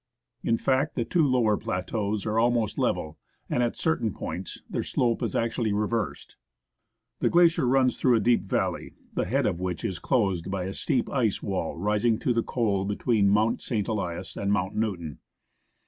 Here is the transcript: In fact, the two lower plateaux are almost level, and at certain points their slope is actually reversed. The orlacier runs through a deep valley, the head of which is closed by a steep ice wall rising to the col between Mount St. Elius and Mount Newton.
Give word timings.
In 0.43 0.57
fact, 0.57 0.95
the 0.95 1.05
two 1.05 1.23
lower 1.27 1.55
plateaux 1.55 2.17
are 2.25 2.39
almost 2.39 2.79
level, 2.79 3.19
and 3.51 3.61
at 3.61 3.75
certain 3.75 4.11
points 4.11 4.59
their 4.67 4.81
slope 4.81 5.21
is 5.21 5.35
actually 5.35 5.73
reversed. 5.73 6.37
The 7.19 7.29
orlacier 7.29 7.67
runs 7.71 7.97
through 7.97 8.15
a 8.15 8.19
deep 8.19 8.45
valley, 8.45 8.95
the 9.13 9.25
head 9.25 9.45
of 9.45 9.59
which 9.59 9.85
is 9.85 9.99
closed 9.99 10.49
by 10.49 10.63
a 10.63 10.73
steep 10.73 11.07
ice 11.11 11.43
wall 11.43 11.77
rising 11.77 12.17
to 12.17 12.33
the 12.33 12.41
col 12.41 12.83
between 12.83 13.29
Mount 13.29 13.61
St. 13.61 13.87
Elius 13.87 14.35
and 14.35 14.51
Mount 14.51 14.73
Newton. 14.75 15.19